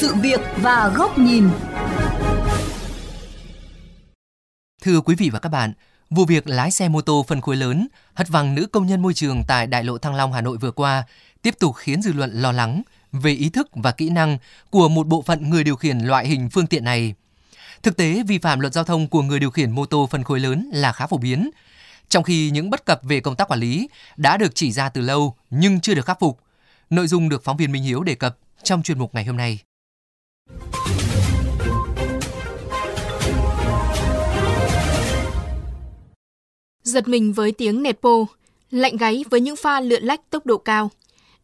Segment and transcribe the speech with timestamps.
[0.00, 1.48] sự việc và góc nhìn.
[4.82, 5.72] Thưa quý vị và các bạn,
[6.10, 9.14] vụ việc lái xe mô tô phân khối lớn hất văng nữ công nhân môi
[9.14, 11.04] trường tại Đại lộ Thăng Long Hà Nội vừa qua
[11.42, 12.82] tiếp tục khiến dư luận lo lắng
[13.12, 14.38] về ý thức và kỹ năng
[14.70, 17.14] của một bộ phận người điều khiển loại hình phương tiện này.
[17.82, 20.40] Thực tế, vi phạm luật giao thông của người điều khiển mô tô phân khối
[20.40, 21.50] lớn là khá phổ biến,
[22.08, 25.00] trong khi những bất cập về công tác quản lý đã được chỉ ra từ
[25.00, 26.40] lâu nhưng chưa được khắc phục.
[26.90, 29.60] Nội dung được phóng viên Minh Hiếu đề cập trong chuyên mục ngày hôm nay.
[36.82, 38.26] Giật mình với tiếng nẹt pô,
[38.70, 40.90] lạnh gáy với những pha lượn lách tốc độ cao.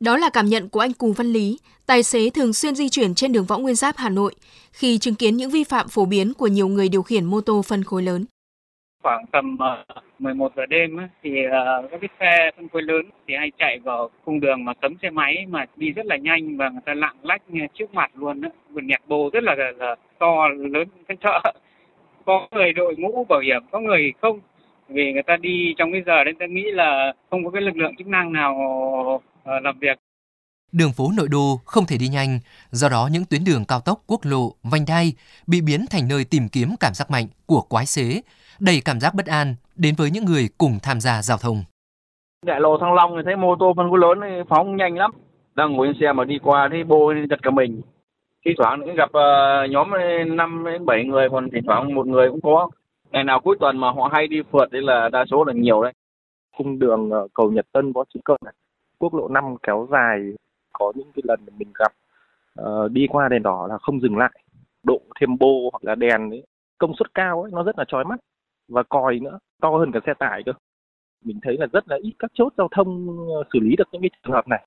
[0.00, 3.14] Đó là cảm nhận của anh Cù Văn Lý, tài xế thường xuyên di chuyển
[3.14, 4.34] trên đường Võ Nguyên Giáp Hà Nội
[4.72, 7.62] khi chứng kiến những vi phạm phổ biến của nhiều người điều khiển mô tô
[7.62, 8.24] phân khối lớn.
[9.06, 13.02] Khoảng tầm ờ, uh, 11 giờ đêm thì uh, các cái xe phân khối lớn
[13.26, 16.56] thì hay chạy vào cung đường mà cấm xe máy mà đi rất là nhanh
[16.56, 17.42] và người ta lạng lách
[17.74, 18.48] trước mặt luôn đó.
[18.70, 21.52] Vượt nhạc bồ rất là, là, là to lớn cái chợ.
[22.24, 24.40] Có người đội mũ bảo hiểm, có người không
[24.88, 27.76] vì người ta đi trong cái giờ đấy ta nghĩ là không có cái lực
[27.76, 28.54] lượng chức năng nào
[29.14, 29.22] uh,
[29.62, 29.98] làm việc
[30.72, 32.38] Đường phố nội đô không thể đi nhanh,
[32.70, 35.14] do đó những tuyến đường cao tốc, quốc lộ, vành đai
[35.46, 38.20] bị biến thành nơi tìm kiếm cảm giác mạnh của quái xế,
[38.60, 41.64] đầy cảm giác bất an đến với những người cùng tham gia giao thông.
[42.46, 45.10] Đại lộ Thăng Long thì thấy mô tô phân khối lớn thì phóng nhanh lắm.
[45.54, 47.82] Đang ngồi trên xe mà đi qua thấy bô giật cả mình.
[48.44, 49.90] Thi thoảng gặp uh, nhóm
[50.36, 52.68] 5 đến 7 người còn thỉnh thoảng một người cũng có.
[53.10, 55.82] Ngày nào cuối tuần mà họ hay đi phượt thì là đa số là nhiều
[55.82, 55.92] đấy.
[56.56, 58.54] Cung đường uh, cầu Nhật Tân có chữ cân này.
[58.98, 60.18] Quốc lộ 5 kéo dài
[60.78, 61.92] có những cái lần mình gặp
[62.62, 64.30] uh, đi qua đèn đỏ là không dừng lại
[64.84, 66.46] độ thêm bô hoặc là đèn ấy
[66.78, 68.20] công suất cao ấy nó rất là chói mắt
[68.68, 70.52] và còi nữa to hơn cả xe tải cơ.
[71.24, 74.02] Mình thấy là rất là ít các chốt giao thông ờ, xử lý được những
[74.02, 74.66] cái trường hợp này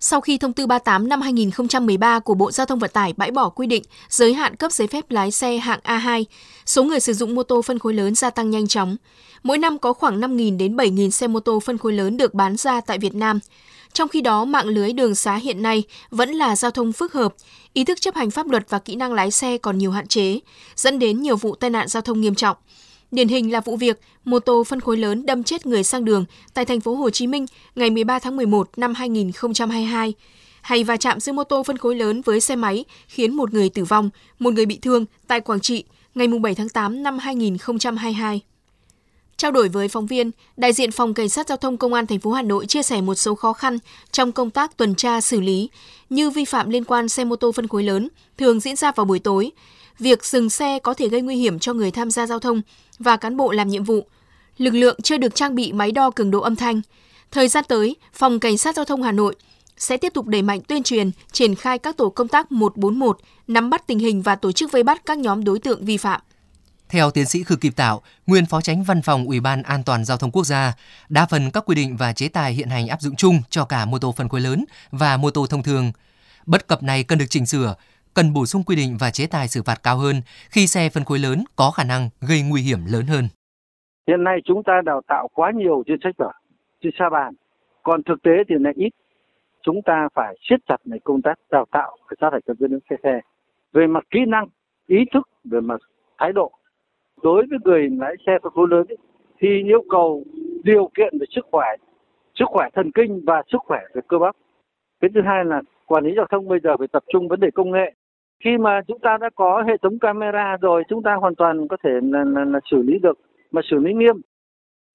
[0.00, 3.48] sau khi thông tư 38 năm 2013 của Bộ Giao thông Vận tải bãi bỏ
[3.48, 6.24] quy định giới hạn cấp giấy phép lái xe hạng A2,
[6.66, 8.96] số người sử dụng mô tô phân khối lớn gia tăng nhanh chóng.
[9.42, 12.56] Mỗi năm có khoảng 5.000 đến 7.000 xe mô tô phân khối lớn được bán
[12.56, 13.38] ra tại Việt Nam.
[13.92, 17.34] Trong khi đó, mạng lưới đường xá hiện nay vẫn là giao thông phức hợp,
[17.72, 20.38] ý thức chấp hành pháp luật và kỹ năng lái xe còn nhiều hạn chế,
[20.76, 22.56] dẫn đến nhiều vụ tai nạn giao thông nghiêm trọng.
[23.10, 26.24] Điển hình là vụ việc mô tô phân khối lớn đâm chết người sang đường
[26.54, 30.14] tại thành phố Hồ Chí Minh ngày 13 tháng 11 năm 2022,
[30.60, 33.68] hay va chạm giữa mô tô phân khối lớn với xe máy khiến một người
[33.68, 38.40] tử vong, một người bị thương tại Quảng Trị ngày 7 tháng 8 năm 2022.
[39.36, 42.18] Trao đổi với phóng viên, đại diện phòng cảnh sát giao thông công an thành
[42.18, 43.78] phố Hà Nội chia sẻ một số khó khăn
[44.12, 45.68] trong công tác tuần tra xử lý
[46.10, 48.08] như vi phạm liên quan xe mô tô phân khối lớn
[48.38, 49.50] thường diễn ra vào buổi tối,
[49.98, 52.62] việc dừng xe có thể gây nguy hiểm cho người tham gia giao thông
[52.98, 54.06] và cán bộ làm nhiệm vụ.
[54.58, 56.80] Lực lượng chưa được trang bị máy đo cường độ âm thanh.
[57.30, 59.34] Thời gian tới, phòng cảnh sát giao thông Hà Nội
[59.76, 63.70] sẽ tiếp tục đẩy mạnh tuyên truyền, triển khai các tổ công tác 141, nắm
[63.70, 66.20] bắt tình hình và tổ chức vây bắt các nhóm đối tượng vi phạm.
[66.88, 70.04] Theo tiến sĩ Khư Kịp Tạo, nguyên phó tránh văn phòng Ủy ban An toàn
[70.04, 70.74] giao thông quốc gia,
[71.08, 73.84] đa phần các quy định và chế tài hiện hành áp dụng chung cho cả
[73.84, 75.92] mô tô phân khối lớn và mô tô thông thường.
[76.46, 77.74] Bất cập này cần được chỉnh sửa,
[78.14, 80.16] cần bổ sung quy định và chế tài xử phạt cao hơn
[80.50, 83.24] khi xe phân khối lớn có khả năng gây nguy hiểm lớn hơn.
[84.08, 86.32] Hiện nay chúng ta đào tạo quá nhiều trên sách vở,
[86.82, 87.34] trên sa bàn,
[87.82, 88.90] còn thực tế thì lại ít.
[89.62, 92.78] Chúng ta phải siết chặt này công tác đào tạo phải sát hạch cho viên
[92.90, 93.20] xe xe
[93.72, 94.46] về mặt kỹ năng,
[94.86, 95.80] ý thức, về mặt
[96.18, 96.52] thái độ
[97.22, 98.86] đối với người lái xe phân khối lớn
[99.40, 100.24] thì yêu cầu
[100.62, 101.66] điều kiện về sức khỏe
[102.38, 104.36] sức khỏe thần kinh và sức khỏe về cơ bắp
[105.00, 107.48] cái thứ hai là quản lý giao thông bây giờ phải tập trung vấn đề
[107.54, 107.94] công nghệ
[108.44, 111.76] khi mà chúng ta đã có hệ thống camera rồi chúng ta hoàn toàn có
[111.84, 113.18] thể là, là, là xử lý được
[113.50, 114.16] mà xử lý nghiêm.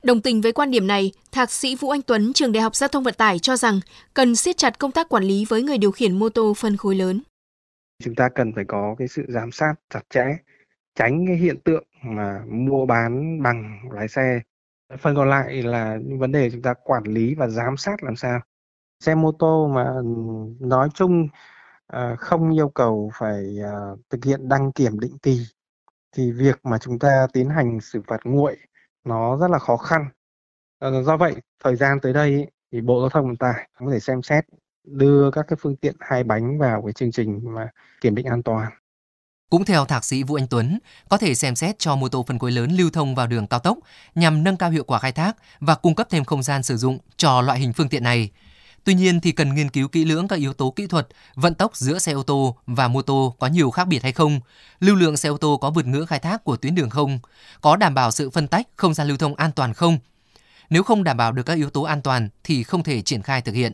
[0.04, 2.88] Đồng tình với quan điểm này, Thạc sĩ Vũ Anh Tuấn, trường Đại học Giao
[2.88, 3.80] thông Vận tải cho rằng
[4.14, 6.96] cần siết chặt công tác quản lý với người điều khiển mô tô phân khối
[6.96, 7.22] lớn.
[8.04, 10.26] Chúng ta cần phải có cái sự giám sát chặt chẽ
[10.96, 14.40] tránh cái hiện tượng mà mua bán bằng lái xe.
[15.00, 18.16] Phần còn lại là những vấn đề chúng ta quản lý và giám sát làm
[18.16, 18.40] sao.
[19.00, 19.86] Xe mô tô mà
[20.60, 21.28] nói chung
[21.88, 23.72] à, không yêu cầu phải à,
[24.10, 25.46] thực hiện đăng kiểm định kỳ
[26.16, 28.58] thì việc mà chúng ta tiến hành xử phạt nguội
[29.04, 30.06] nó rất là khó khăn
[30.80, 34.00] à, do vậy thời gian tới đây thì bộ giao thông vận tải có thể
[34.00, 34.46] xem xét
[34.84, 37.70] đưa các cái phương tiện hai bánh vào cái chương trình mà
[38.02, 38.72] kiểm định an toàn
[39.54, 42.40] cũng theo thạc sĩ Vũ Anh Tuấn, có thể xem xét cho mô tô phân
[42.40, 43.78] khối lớn lưu thông vào đường cao tốc
[44.16, 46.98] nhằm nâng cao hiệu quả khai thác và cung cấp thêm không gian sử dụng
[47.18, 48.30] cho loại hình phương tiện này.
[48.84, 51.76] Tuy nhiên thì cần nghiên cứu kỹ lưỡng các yếu tố kỹ thuật, vận tốc
[51.76, 54.40] giữa xe ô tô và mô tô có nhiều khác biệt hay không,
[54.80, 57.20] lưu lượng xe ô tô có vượt ngưỡng khai thác của tuyến đường không,
[57.62, 59.98] có đảm bảo sự phân tách không gian lưu thông an toàn không.
[60.70, 63.42] Nếu không đảm bảo được các yếu tố an toàn thì không thể triển khai
[63.42, 63.72] thực hiện.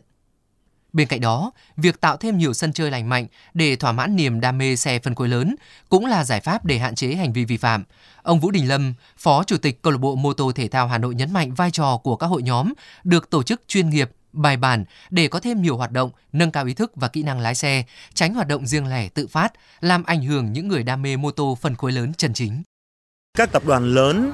[0.92, 4.40] Bên cạnh đó, việc tạo thêm nhiều sân chơi lành mạnh để thỏa mãn niềm
[4.40, 5.56] đam mê xe phân khối lớn
[5.88, 7.84] cũng là giải pháp để hạn chế hành vi vi phạm.
[8.22, 10.98] Ông Vũ Đình Lâm, Phó Chủ tịch Câu lạc bộ Mô tô Thể thao Hà
[10.98, 12.72] Nội nhấn mạnh vai trò của các hội nhóm
[13.04, 16.64] được tổ chức chuyên nghiệp, bài bản để có thêm nhiều hoạt động, nâng cao
[16.64, 17.84] ý thức và kỹ năng lái xe,
[18.14, 21.30] tránh hoạt động riêng lẻ tự phát, làm ảnh hưởng những người đam mê mô
[21.30, 22.62] tô phân khối lớn chân chính.
[23.38, 24.32] Các tập đoàn lớn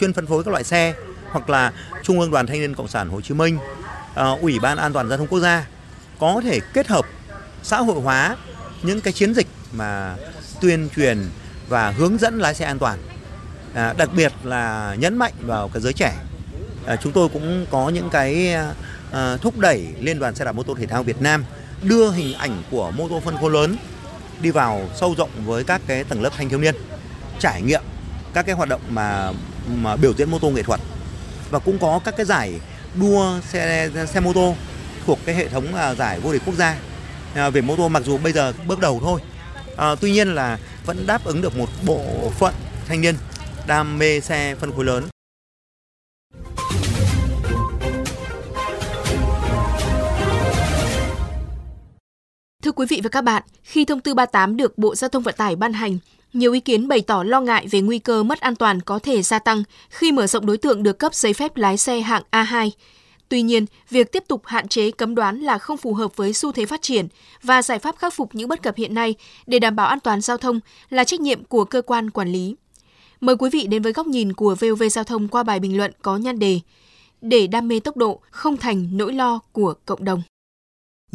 [0.00, 0.94] chuyên phân phối các loại xe
[1.30, 3.58] hoặc là Trung ương Đoàn Thanh niên Cộng sản Hồ Chí Minh,
[4.14, 5.66] ờ, Ủy ban An toàn giao thông quốc gia
[6.18, 7.06] có thể kết hợp
[7.62, 8.36] xã hội hóa
[8.82, 10.16] những cái chiến dịch mà
[10.60, 11.18] tuyên truyền
[11.68, 12.98] và hướng dẫn lái xe an toàn.
[13.74, 16.14] À, đặc biệt là nhấn mạnh vào cái giới trẻ.
[16.86, 18.56] À, chúng tôi cũng có những cái
[19.14, 21.44] à, thúc đẩy Liên đoàn xe đạp mô tô thể thao Việt Nam
[21.82, 23.76] đưa hình ảnh của mô tô phân khối lớn
[24.40, 26.74] đi vào sâu rộng với các cái tầng lớp thanh thiếu niên,
[27.38, 27.82] trải nghiệm
[28.34, 29.32] các cái hoạt động mà
[29.74, 30.80] mà biểu diễn mô tô nghệ thuật.
[31.50, 32.60] Và cũng có các cái giải
[32.94, 34.54] đua xe xe mô tô
[35.06, 36.78] thuộc cái hệ thống à, giải vô địch quốc gia
[37.34, 39.20] à, về mô tô mặc dù bây giờ bước đầu thôi.
[39.76, 42.54] À, tuy nhiên là vẫn đáp ứng được một bộ phận
[42.88, 43.14] thanh niên
[43.66, 45.13] đam mê xe phân khối lớn.
[52.76, 55.56] Quý vị và các bạn, khi thông tư 38 được Bộ Giao thông Vận tải
[55.56, 55.98] ban hành,
[56.32, 59.22] nhiều ý kiến bày tỏ lo ngại về nguy cơ mất an toàn có thể
[59.22, 62.70] gia tăng khi mở rộng đối tượng được cấp giấy phép lái xe hạng A2.
[63.28, 66.52] Tuy nhiên, việc tiếp tục hạn chế cấm đoán là không phù hợp với xu
[66.52, 67.08] thế phát triển
[67.42, 69.14] và giải pháp khắc phục những bất cập hiện nay
[69.46, 70.60] để đảm bảo an toàn giao thông
[70.90, 72.56] là trách nhiệm của cơ quan quản lý.
[73.20, 75.92] Mời quý vị đến với góc nhìn của VOV Giao thông qua bài bình luận
[76.02, 76.60] có nhan đề
[77.20, 80.22] Để đam mê tốc độ không thành nỗi lo của cộng đồng.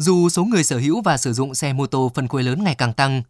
[0.00, 2.74] Dù số người sở hữu và sử dụng xe mô tô phân khối lớn ngày
[2.74, 3.22] càng tăng,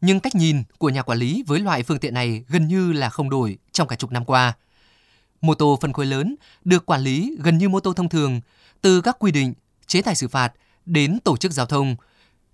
[0.00, 3.08] nhưng cách nhìn của nhà quản lý với loại phương tiện này gần như là
[3.08, 4.52] không đổi trong cả chục năm qua.
[5.40, 8.40] Mô tô phân khối lớn được quản lý gần như mô tô thông thường,
[8.80, 9.54] từ các quy định,
[9.86, 10.52] chế tài xử phạt
[10.86, 11.96] đến tổ chức giao thông.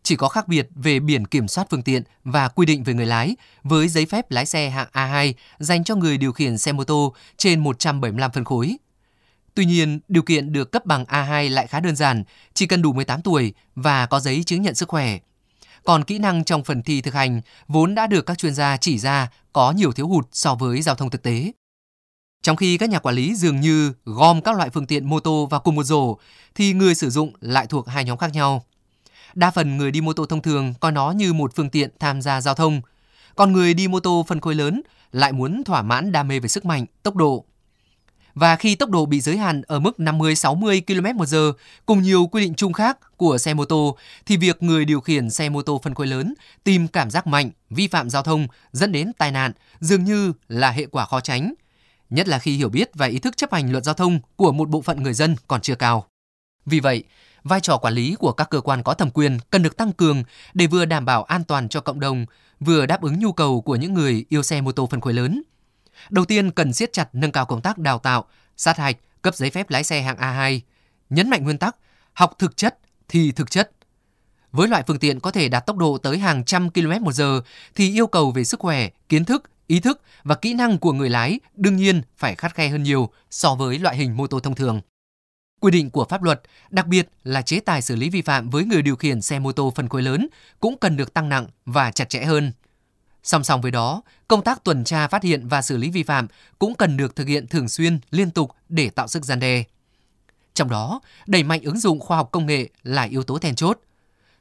[0.02, 3.06] Chỉ có khác biệt về biển kiểm soát phương tiện và quy định về người
[3.06, 6.84] lái với giấy phép lái xe hạng A2 dành cho người điều khiển xe mô
[6.84, 8.76] tô trên 175 phân khối.
[9.54, 12.24] Tuy nhiên, điều kiện được cấp bằng A2 lại khá đơn giản,
[12.54, 15.18] chỉ cần đủ 18 tuổi và có giấy chứng nhận sức khỏe.
[15.84, 18.98] Còn kỹ năng trong phần thi thực hành vốn đã được các chuyên gia chỉ
[18.98, 21.52] ra có nhiều thiếu hụt so với giao thông thực tế.
[22.42, 25.46] Trong khi các nhà quản lý dường như gom các loại phương tiện mô tô
[25.46, 26.18] vào cùng một rổ,
[26.54, 28.64] thì người sử dụng lại thuộc hai nhóm khác nhau.
[29.34, 32.22] Đa phần người đi mô tô thông thường coi nó như một phương tiện tham
[32.22, 32.80] gia giao thông,
[33.34, 36.48] còn người đi mô tô phân khối lớn lại muốn thỏa mãn đam mê về
[36.48, 37.44] sức mạnh, tốc độ.
[38.34, 41.52] Và khi tốc độ bị giới hạn ở mức 50-60 km/h
[41.86, 43.96] cùng nhiều quy định chung khác của xe mô tô,
[44.26, 46.34] thì việc người điều khiển xe mô tô phân khối lớn
[46.64, 50.70] tìm cảm giác mạnh, vi phạm giao thông dẫn đến tai nạn dường như là
[50.70, 51.54] hệ quả khó tránh
[52.10, 54.68] nhất là khi hiểu biết và ý thức chấp hành luật giao thông của một
[54.68, 56.06] bộ phận người dân còn chưa cao.
[56.66, 57.04] Vì vậy,
[57.44, 60.22] vai trò quản lý của các cơ quan có thẩm quyền cần được tăng cường
[60.54, 62.26] để vừa đảm bảo an toàn cho cộng đồng,
[62.60, 65.42] vừa đáp ứng nhu cầu của những người yêu xe mô tô phân khối lớn.
[66.10, 68.24] Đầu tiên cần siết chặt nâng cao công tác đào tạo,
[68.56, 70.60] sát hạch, cấp giấy phép lái xe hạng A2,
[71.10, 71.76] nhấn mạnh nguyên tắc
[72.12, 73.70] học thực chất thì thực chất.
[74.52, 77.40] Với loại phương tiện có thể đạt tốc độ tới hàng trăm km một giờ
[77.74, 81.10] thì yêu cầu về sức khỏe, kiến thức, ý thức và kỹ năng của người
[81.10, 84.54] lái đương nhiên phải khắt khe hơn nhiều so với loại hình mô tô thông
[84.54, 84.80] thường.
[85.60, 88.64] Quy định của pháp luật, đặc biệt là chế tài xử lý vi phạm với
[88.64, 90.28] người điều khiển xe mô tô phân khối lớn
[90.60, 92.52] cũng cần được tăng nặng và chặt chẽ hơn.
[93.24, 96.26] Song song với đó, công tác tuần tra phát hiện và xử lý vi phạm
[96.58, 99.64] cũng cần được thực hiện thường xuyên, liên tục để tạo sức gian đe.
[100.54, 103.80] Trong đó, đẩy mạnh ứng dụng khoa học công nghệ là yếu tố then chốt–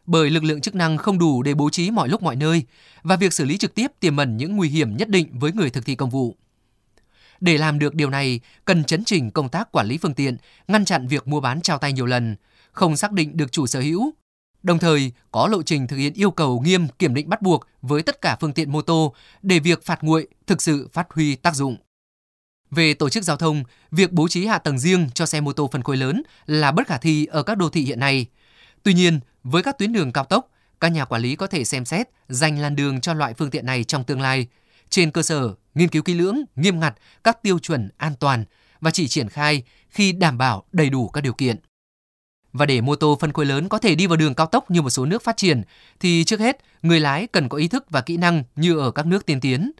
[0.06, 2.64] bởi lực lượng chức năng không đủ để bố trí mọi lúc mọi nơi
[3.04, 5.70] và việc xử lý trực tiếp tiềm ẩn những nguy hiểm nhất định với người
[5.70, 6.36] thực thi công vụ.
[7.40, 10.38] Để làm được điều này, cần chấn chỉnh công tác quản lý phương tiện,
[10.68, 12.36] ngăn chặn việc mua bán trao tay nhiều lần,
[12.72, 14.14] không xác định được chủ sở hữu.
[14.64, 18.02] Đồng thời, có lộ trình thực hiện yêu cầu nghiêm kiểm định bắt buộc với
[18.02, 21.56] tất cả phương tiện mô tô để việc phạt nguội thực sự phát huy tác
[21.56, 21.78] dụng.
[22.72, 25.70] Về tổ chức giao thông, việc bố trí hạ tầng riêng cho xe mô tô
[25.72, 28.26] phân khối lớn là bất khả thi ở các đô thị hiện nay.
[28.84, 31.86] Tuy nhiên, với các tuyến đường cao tốc, các nhà quản lý có thể xem
[31.86, 34.48] xét dành làn đường cho loại phương tiện này trong tương lai,
[34.90, 38.46] trên cơ sở nghiên cứu kỹ lưỡng, nghiêm ngặt các tiêu chuẩn an toàn
[38.82, 41.58] và chỉ triển khai khi đảm bảo đầy đủ các điều kiện.
[42.54, 44.82] Và để mô tô phân khối lớn có thể đi vào đường cao tốc như
[44.82, 45.62] một số nước phát triển,
[46.00, 49.06] thì trước hết, người lái cần có ý thức và kỹ năng như ở các
[49.06, 49.72] nước tiên tiến.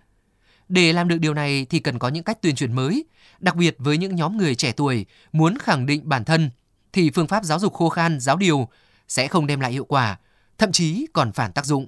[0.70, 3.06] Để làm được điều này thì cần có những cách tuyên truyền mới,
[3.40, 6.50] đặc biệt với những nhóm người trẻ tuổi muốn khẳng định bản thân,
[6.94, 8.68] thì phương pháp giáo dục khô khan, giáo điều
[9.08, 10.18] sẽ không đem lại hiệu quả,
[10.58, 11.88] thậm chí còn phản tác dụng.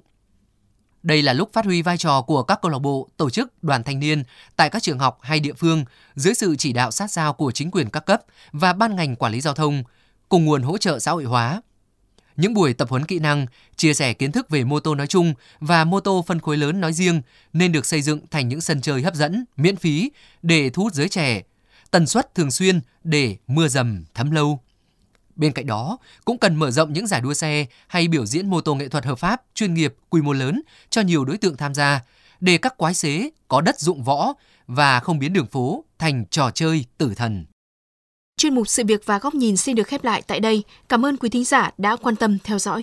[1.02, 3.82] Đây là lúc phát huy vai trò của các câu lạc bộ, tổ chức, đoàn
[3.82, 4.22] thanh niên
[4.56, 7.70] tại các trường học hay địa phương dưới sự chỉ đạo sát sao của chính
[7.70, 8.20] quyền các cấp
[8.52, 9.82] và ban ngành quản lý giao thông
[10.28, 11.62] cùng nguồn hỗ trợ xã hội hóa.
[12.36, 15.34] Những buổi tập huấn kỹ năng, chia sẻ kiến thức về mô tô nói chung
[15.60, 18.80] và mô tô phân khối lớn nói riêng nên được xây dựng thành những sân
[18.80, 20.10] chơi hấp dẫn, miễn phí
[20.42, 21.42] để thu hút giới trẻ,
[21.90, 24.60] tần suất thường xuyên để mưa dầm thấm lâu.
[25.36, 28.60] Bên cạnh đó, cũng cần mở rộng những giải đua xe hay biểu diễn mô
[28.60, 31.74] tô nghệ thuật hợp pháp, chuyên nghiệp, quy mô lớn cho nhiều đối tượng tham
[31.74, 32.00] gia,
[32.40, 34.32] để các quái xế có đất dụng võ
[34.66, 37.44] và không biến đường phố thành trò chơi tử thần.
[38.40, 40.62] Chuyên mục sự việc và góc nhìn xin được khép lại tại đây.
[40.88, 42.82] Cảm ơn quý thính giả đã quan tâm theo dõi.